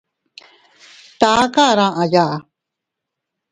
Tkar 1.19 1.77
aa 1.87 1.95
aʼaya. 2.01 2.25